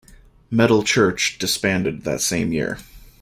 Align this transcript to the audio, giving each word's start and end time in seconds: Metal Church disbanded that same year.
Metal 0.49 0.81
Church 0.81 1.37
disbanded 1.37 2.05
that 2.05 2.21
same 2.21 2.51
year. 2.51 2.79